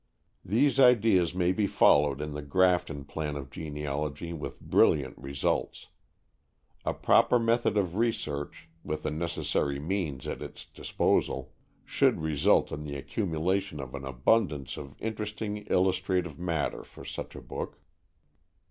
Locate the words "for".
16.83-17.05